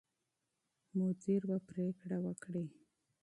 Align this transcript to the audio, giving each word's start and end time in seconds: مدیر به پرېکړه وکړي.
مدیر 0.97 1.41
به 1.49 1.57
پرېکړه 1.69 2.17
وکړي. 2.25 2.65